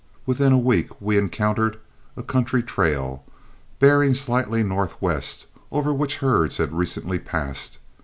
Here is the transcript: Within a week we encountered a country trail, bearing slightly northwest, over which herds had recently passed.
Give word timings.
Within 0.25 0.51
a 0.51 0.57
week 0.57 0.99
we 0.99 1.15
encountered 1.15 1.77
a 2.17 2.23
country 2.23 2.63
trail, 2.63 3.23
bearing 3.77 4.15
slightly 4.15 4.63
northwest, 4.63 5.45
over 5.71 5.93
which 5.93 6.17
herds 6.17 6.57
had 6.57 6.73
recently 6.73 7.19
passed. 7.19 7.77